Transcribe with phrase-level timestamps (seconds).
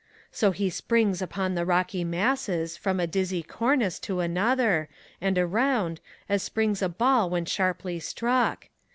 [0.31, 4.89] So he springs upon the rocky masses, from a dizzy cornice To another,
[5.21, 8.69] and around, as springs a ball when sharply struck.